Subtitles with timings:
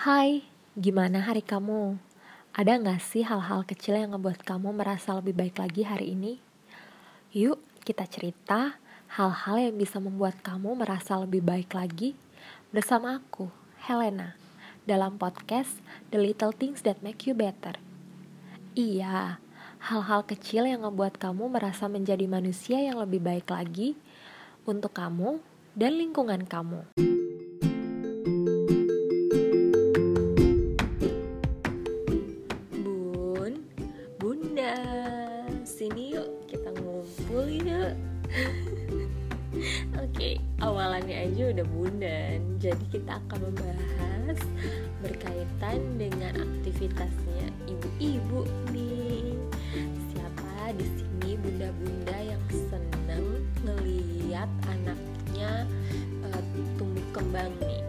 [0.00, 0.48] Hai,
[0.80, 2.00] gimana hari kamu?
[2.56, 6.40] Ada gak sih hal-hal kecil yang ngebuat kamu merasa lebih baik lagi hari ini?
[7.36, 8.80] Yuk, kita cerita
[9.12, 12.16] hal-hal yang bisa membuat kamu merasa lebih baik lagi
[12.72, 13.52] bersama aku,
[13.84, 14.40] Helena,
[14.88, 17.76] dalam podcast The Little Things That Make You Better.
[18.72, 19.36] Iya,
[19.84, 24.00] hal-hal kecil yang ngebuat kamu merasa menjadi manusia yang lebih baik lagi
[24.64, 25.44] untuk kamu
[25.76, 27.09] dan lingkungan kamu.
[36.00, 37.92] Sini yuk kita ngumpul yuk
[39.50, 42.38] Oke, okay, awalannya aja udah bundan.
[42.62, 44.38] Jadi kita akan membahas
[45.02, 49.34] berkaitan dengan aktivitasnya ibu-ibu nih.
[50.14, 55.66] Siapa di sini bunda-bunda yang seneng ngeliat anaknya
[56.30, 56.42] uh,
[56.78, 57.82] tumbuh kembang nih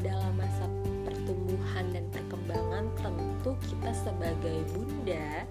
[0.00, 0.64] dalam masa
[1.04, 5.44] pertumbuhan dan perkembangan tentu kita sebagai bunda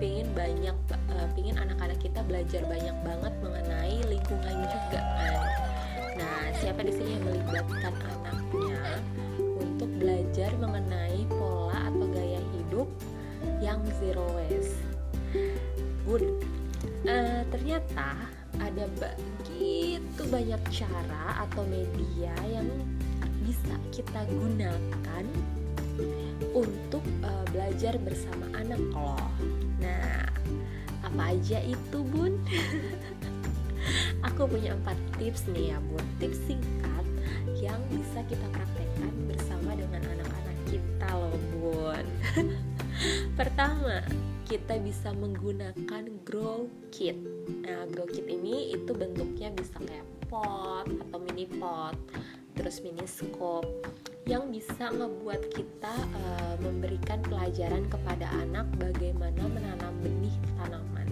[0.00, 0.76] pengen banyak
[1.12, 5.36] uh, pengen anak-anak kita belajar banyak banget mengenai lingkungan juga kan.
[6.16, 8.82] Nah siapa di sini yang melibatkan anaknya
[9.60, 12.88] untuk belajar mengenai pola atau gaya hidup
[13.60, 14.80] yang zero waste?
[16.04, 16.24] Bun
[17.08, 18.16] uh, ternyata
[18.60, 22.68] ada begitu banyak cara atau media yang
[23.44, 25.24] bisa kita gunakan
[26.52, 29.30] untuk uh, belajar bersama anak loh.
[29.80, 30.26] Nah,
[31.04, 32.36] apa aja itu bun?
[34.28, 37.06] Aku punya empat tips nih ya bun, tips singkat
[37.60, 42.04] yang bisa kita praktekkan bersama dengan anak-anak kita loh bun.
[43.38, 44.04] Pertama,
[44.44, 47.16] kita bisa menggunakan grow kit.
[47.64, 51.96] Nah, grow kit ini itu bentuknya bisa kayak pot atau mini pot,
[52.54, 60.30] terus mini scope yang bisa ngebuat kita uh, memberikan pelajaran kepada anak bagaimana menanam benih
[60.54, 61.10] tanaman.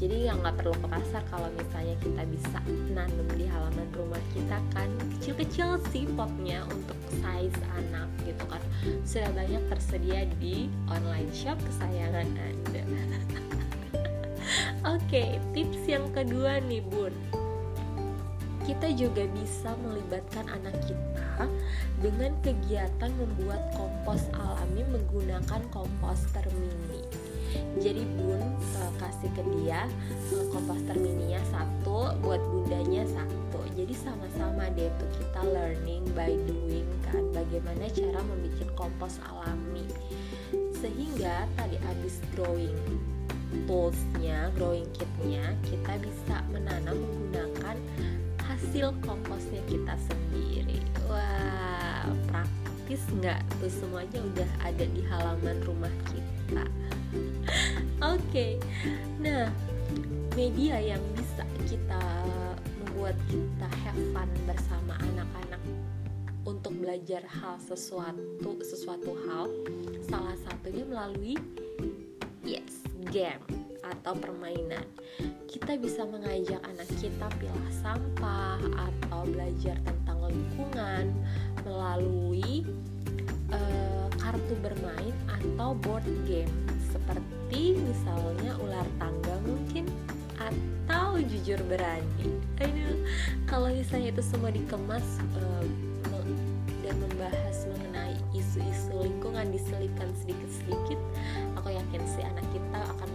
[0.00, 4.56] Jadi yang nggak perlu ke pasar kalau misalnya kita bisa nanam di halaman rumah kita
[4.72, 8.64] kan kecil-kecil sih potnya untuk size anak gitu kan
[9.04, 12.80] sudah banyak tersedia di online shop kesayangan anda.
[14.88, 17.43] Oke, okay, tips yang kedua nih bun
[18.64, 21.44] kita juga bisa melibatkan anak kita
[22.00, 27.04] dengan kegiatan membuat kompos alami menggunakan komposter mini.
[27.78, 28.40] Jadi bun
[28.80, 29.86] uh, kasih ke dia
[30.34, 33.60] uh, komposter mininya satu, buat bundanya satu.
[33.78, 39.86] Jadi sama-sama deh tuh kita learning by doing kan, bagaimana cara membuat kompos alami.
[40.80, 42.74] Sehingga tadi habis growing
[43.70, 47.78] toolsnya, growing kitnya, kita bisa menanam menggunakan
[48.64, 50.80] hasil komposnya kita sendiri.
[51.04, 53.68] Wah praktis nggak tuh?
[53.68, 56.64] Semuanya udah ada di halaman rumah kita.
[58.16, 58.16] Oke.
[58.32, 58.52] Okay.
[59.20, 59.52] nah
[60.32, 62.00] media yang bisa kita
[62.80, 65.60] membuat kita have fun bersama anak-anak
[66.48, 69.46] untuk belajar hal sesuatu sesuatu hal
[70.08, 71.36] salah satunya melalui
[72.42, 74.84] yes game atau permainan
[75.48, 81.12] kita bisa mengajak anak kita pilah sampah atau belajar tentang lingkungan
[81.62, 82.64] melalui
[83.52, 86.50] uh, kartu bermain atau board game
[86.90, 89.86] seperti misalnya ular tangga mungkin
[90.38, 92.34] atau jujur berani.
[92.58, 93.06] Aduh,
[93.46, 95.06] kalau misalnya itu semua dikemas
[95.38, 95.64] uh,
[96.84, 101.00] dan membahas mengenai isu-isu lingkungan diselipkan sedikit-sedikit,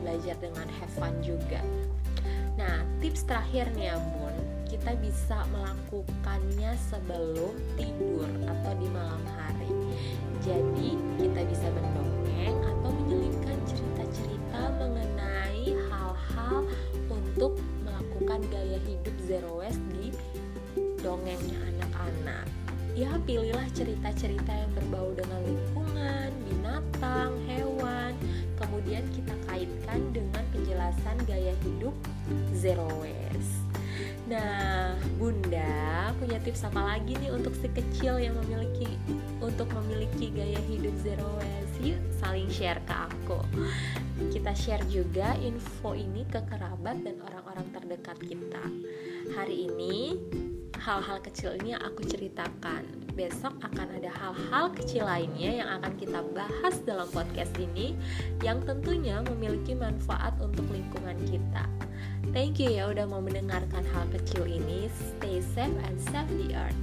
[0.09, 1.61] belajar dengan have fun juga.
[2.57, 4.33] Nah, tips terakhir nih ya Bun,
[4.65, 9.69] kita bisa melakukannya sebelum tidur atau di malam hari.
[10.41, 16.65] Jadi, kita bisa mendongeng atau menyelipkan cerita-cerita mengenai hal-hal
[17.05, 20.09] untuk melakukan gaya hidup zero waste di
[21.05, 21.68] dongengnya.
[22.99, 28.11] Ya, pilihlah cerita-cerita yang berbau dengan lingkungan, binatang, hewan,
[28.59, 31.95] kemudian kita kaitkan dengan penjelasan gaya hidup
[32.51, 33.63] zero waste.
[34.27, 38.99] Nah, Bunda punya tips apa lagi nih untuk si kecil yang memiliki
[39.39, 41.79] untuk memiliki gaya hidup zero waste?
[41.79, 43.39] Yuk saling share ke aku.
[44.27, 48.63] Kita share juga info ini ke kerabat dan orang-orang terdekat kita.
[49.39, 50.19] Hari ini
[50.79, 52.87] hal-hal kecil ini yang aku ceritakan.
[53.13, 57.93] Besok akan ada hal-hal kecil lainnya yang akan kita bahas dalam podcast ini
[58.39, 61.67] yang tentunya memiliki manfaat untuk lingkungan kita.
[62.31, 64.87] Thank you ya udah mau mendengarkan hal kecil ini.
[64.89, 66.79] Stay safe and save the earth.